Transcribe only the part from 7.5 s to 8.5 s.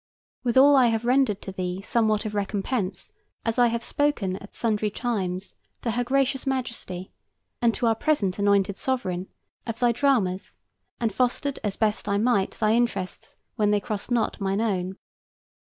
and to our present